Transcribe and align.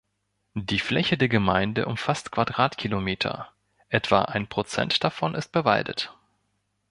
Die 0.55 0.79
Fläche 0.79 1.15
der 1.15 1.29
Gemeinde 1.29 1.85
umfasst 1.85 2.31
Quadratkilometer, 2.31 3.49
etwa 3.89 4.23
ein 4.23 4.47
Prozent 4.47 5.03
davon 5.03 5.35
ist 5.35 5.51
bewaldet. 5.51 6.11